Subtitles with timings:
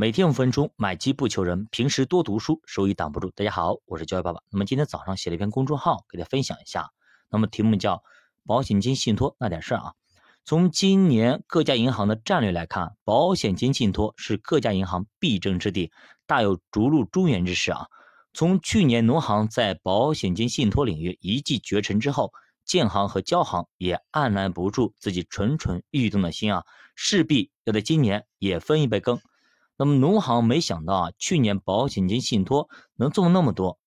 [0.00, 3.30] 每天五分钟，买基不求人，平时多读书，收益挡不住。
[3.32, 4.40] 大家好，我是教育爸爸。
[4.50, 6.88] 那么今天早上写了一篇公众号，给大家分享一下。
[7.28, 8.02] 那么题目叫
[8.46, 9.92] “保险金信托那点事儿”啊。
[10.42, 15.92] 从今年各家银行的战略来看，保险金信托是各家银行必争之地，
[16.26, 17.88] 大有逐鹿中原之势啊。
[18.32, 22.32] 从去年农行在保险金信托领域一骑绝尘之后，
[22.64, 26.64] 建行和交行也按捺不住自己蠢蠢欲动的心啊，
[26.94, 29.20] 势必要在今年也分一杯羹。
[29.80, 33.78] 那么农行没想到啊，去年保险金信托能做那么多，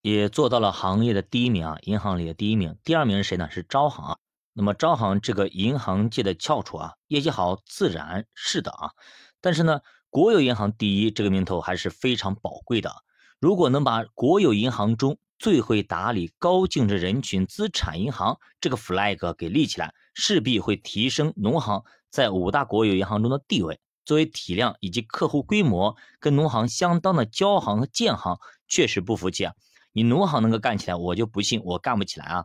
[0.00, 2.76] 也做到了行业的第一名啊，银行里的第一名。
[2.84, 3.50] 第二名是谁呢？
[3.50, 4.16] 是招行啊。
[4.52, 8.92] 那么招行这个银行界的翘楚啊，业绩好自然是的啊。
[9.40, 12.92] 但是呢，国有银行第一这个名头还是非常宝贵的。
[13.40, 23.80] 如果能把国有银行中最会打理高净值人群资产银行这个 flag 给立起来，势必会提升农行在五大国有银行中的地位。
[24.10, 29.54] 作为体量以及客户规模跟农行相当的交行和建行确实不服气啊！
[29.92, 32.44] 你农行能够干起来，我就不信我干不起来啊！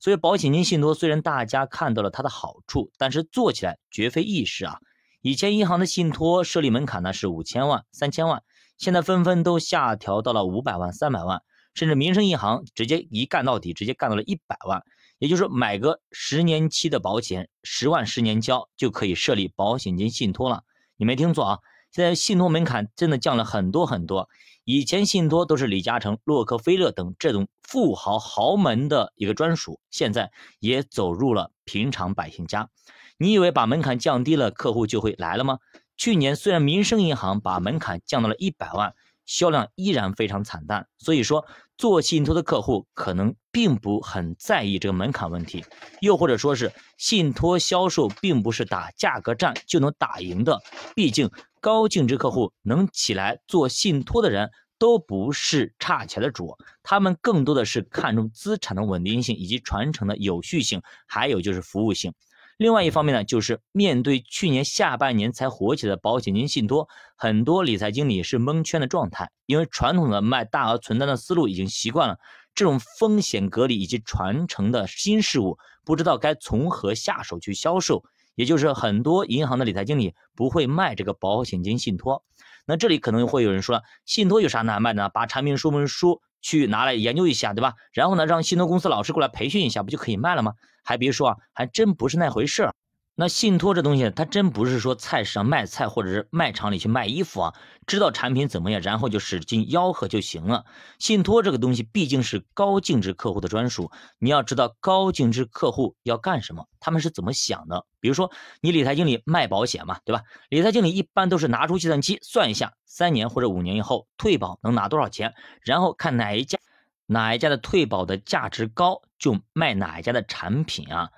[0.00, 4.78] 所以保险金信托虽然大家看到了它的好处，但是做起来绝非易事啊！
[5.20, 8.42] 以前银行的信托设立门槛呢是五千万、三千万，
[8.76, 11.42] 现在纷纷都下调到了五百万、三百万，
[11.74, 14.82] 甚至民生银行直接一干到底，直接干到了一百万。
[15.20, 20.64] 也就是说，买个十年期的保险，十万十年交就可以设立保险金信托了。
[20.96, 21.58] 你没听错啊！
[21.90, 24.28] 现在信托门槛真的降了很多很多。
[24.64, 32.70] 以前信托都是李嘉诚、洛克菲勒等这种富豪豪门的一个专属，现在也走入了平常百姓家。
[33.18, 35.58] 你以为把门槛降低了，客户就会来了吗？
[35.96, 38.94] 去年虽然民生银行把门槛降到了一百万。
[39.26, 45.64] 销量依然非常惨淡，所以说做信托的客户可能并不很在意这个门槛问题，
[46.00, 50.60] 又或者说是信托销售并不是打价格战就能打赢的，
[50.94, 62.12] 毕竟高净值客户能起来做信托的人都不是差钱的主，他们更多的是看重资产的稳定性以及传承的有序性，还有就是服务性。
[62.56, 72.18] 另外一方面呢，就是面对去年下半年才火起的保险金信托，很多理财经理是蒙圈的状态，因为传统的卖大额存单的思路已经习惯了
[72.54, 78.04] 这种风险隔离以及传承的新事物，不知道该从何下手去销售，
[78.36, 82.24] 也就是很多银行的理财经理不会卖这个保险金信托。
[82.66, 85.08] 那这里可能会有人说，信托有啥难卖的？
[85.08, 87.72] 把产品说明书去拿来研究一下，对吧？
[87.94, 90.52] 然后呢，让信托公司老师过来培训一下，不就可以卖了吗？
[90.84, 92.74] 还别说啊，还真不是那回事儿。
[93.16, 97.54] 那信托这东西，它真不是说菜市场卖菜或者是卖场里去卖衣服啊，
[97.86, 100.64] 知道产品怎么样，然后就使劲吆喝就行了。
[100.98, 107.86] 信托这个东西毕竟是高净值客户的专属，你要知道高净值客户要干什么，他们是怎么想的。
[108.00, 110.22] 比如说你理财经理卖保险嘛，对吧？
[110.48, 116.58] 理财经理一般都是拿出计算机算一下，三年或者五年以后退保能拿多少钱，然后看哪一家
[117.06, 121.10] 哪一家的退保的价值高，就卖哪一家的产品啊。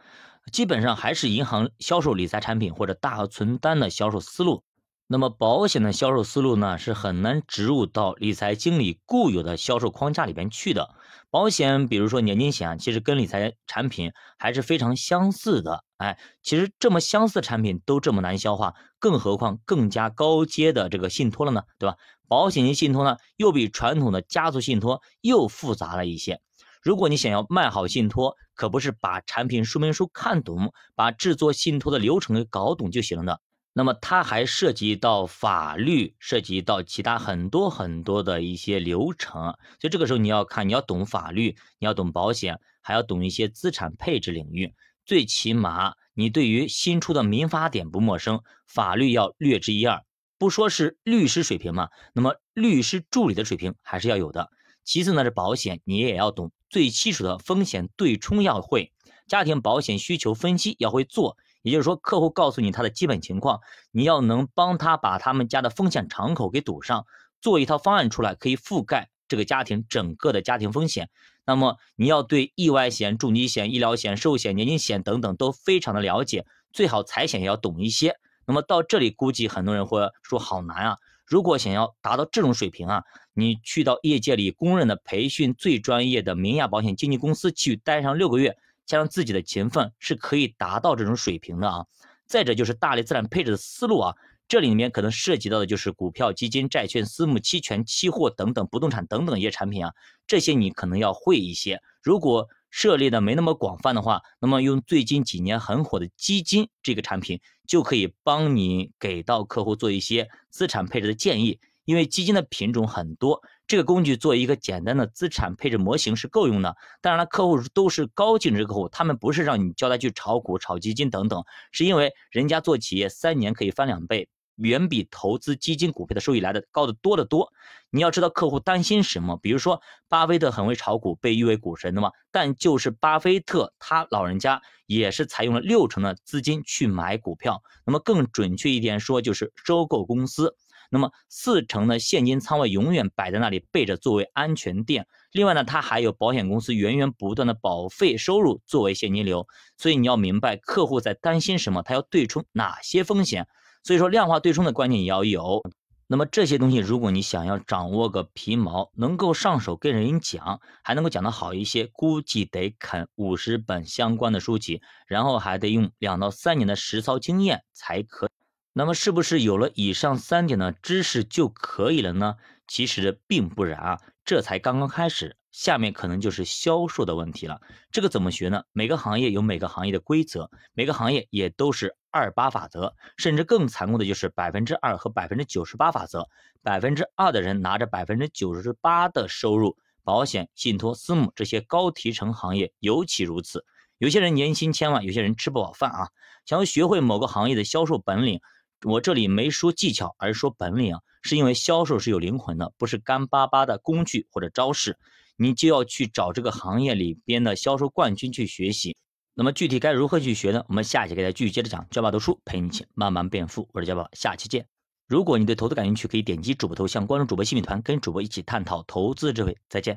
[0.52, 4.62] 基本上还是银行销售理财产品或者大额存单的销售思路，
[5.06, 10.94] 那么保险的销售思路呢是很难植入到理财经理固有的销售框架里边去的。
[11.28, 15.84] 保险，比如说年金险，其实跟理财产品还是非常相似的。
[15.98, 21.62] 哎，其实这么相似的产品都这么难消化，更何况更加高阶的这个信托了呢？
[21.78, 21.96] 对吧？
[22.28, 26.40] 保险型信托呢，又比传统的家族信托又复杂了一些。
[26.80, 33.40] 如果你想要卖好信托，可不是把产品说明书看懂，把制作信托的流程给搞懂就行了的。
[33.72, 39.54] 那么它还涉及到法律，涉及到其他很多很多的一些流程。
[39.78, 44.74] 所以这个时候你要看，你要懂法律，你要懂保险，还要懂一些资产配置领域。
[45.04, 50.02] 最起码你对于新出的民法典不陌生，法律要略知一二。
[50.38, 54.50] 不说是律师水平嘛，那么律师助理的水平还是要有的。
[54.84, 58.92] 其次呢是保险，你也要懂最基础的风险对冲要会，
[59.26, 63.60] 家庭保险需求分析要会做，也就是说客户告诉你他的基本情况，
[63.90, 67.06] 你要能帮他把他们家的风险敞口给堵上，
[67.40, 71.08] 做一套方案出来，可以覆盖这个家庭整个的家庭风险。
[71.44, 78.16] 那么你要对意外险、重疾险、医疗险、寿险、年金险等等都非常的了解，最好财险也要懂一些。
[78.46, 80.96] 那么到这里估计很多人会说好难啊。
[81.26, 83.02] 如果想要达到这种水平啊，
[83.34, 88.56] 你去到业界里公认的培训最专业的明亚保险经纪公司去待上六个月，
[88.86, 91.84] 加上自己的勤奋，是可以达到这种水平的啊。
[92.26, 94.14] 再者就是大类资产配置的思路啊，
[94.46, 99.92] 这里面可能涉及到的就是股票、基金、债券、私募、期权、期货等等不动产等等一些产品啊，
[100.28, 101.80] 这些你可能要会一些。
[102.02, 111.58] 如果涉猎的没那么广泛的话，那么用最近几年很火的基金这个产品，就可以帮你给到客户做一些资产配置的建议。
[111.86, 116.76] 因为基金的品种很多，这个工具做一个简单的资产配置模型是够用的。
[117.00, 121.42] 当然了，客户都是高净值客户，他们不是让你教他去炒股、炒基金等等，
[121.72, 124.28] 是因为人家做企业三年可以翻两倍。
[124.56, 127.52] 远比投资基金股票的收益来的高的多得多。
[127.90, 129.38] 你要知道客户担心什么？
[129.38, 132.10] 比如说，巴菲特很会炒股，被誉为股神的嘛。
[132.30, 137.62] 但就是巴菲特他老人家也是采用了六成的资金去买股票。
[137.84, 140.56] 那么更准确一点说，就是收购公司。
[140.88, 145.06] 那么四成的现金仓位永远摆在那里备着作为安全垫。
[145.32, 149.48] 另外呢，他还有保险公司源源不断的保费收入作为现金流。
[149.76, 153.48] 所以你要明白客户在担心什么，他要对冲哪些风险。
[153.86, 155.62] 所以说，量化对冲的观念也要有。
[156.08, 168.28] 那么这些东西，如果你想要掌握个皮毛，能够上手跟人讲，还能够讲得好一些，估计得啃五十本相关的书籍，然后还得用两到三年的实操经验才可。
[168.72, 172.34] 那么是不是有了以上三点的知识就可以了呢？
[172.66, 175.36] 其实并不然啊，这才刚刚开始。
[175.56, 177.62] 下面可能就是销售的问题了。
[177.90, 178.64] 这个怎么学呢？
[178.72, 186.28] 每个行业有每个行业的规则，每个行业也都是二八法则，甚至更残酷的就是百分之二和百分之九十八法则。
[186.62, 193.64] 百分之二的人拿着百分之九十八的收入，保险、信托、私募这些高提成行业尤其如此。
[193.96, 196.08] 有些人年薪千万，有些人吃不饱饭啊。
[196.44, 198.42] 想要学会某个行业的销售本领，
[198.84, 204.98] 我这里没说技巧，而是说本领啊，是因为销售是有灵魂的，不是干巴巴的工具或者招式。
[205.36, 208.96] 你就要去找这个行业里边的销售冠军去学习。
[209.34, 210.64] 那么具体该如何去学呢？
[210.68, 211.86] 我们下期给大家继续接着讲。
[211.90, 214.66] 教爸读书陪你一起慢慢变富，我是教爸，下期见。
[215.06, 219.56] 如果你对投资感兴趣，可以点击主播头像关注主播新品团，跟主播一起探讨投资智慧。
[219.68, 219.84] 再见。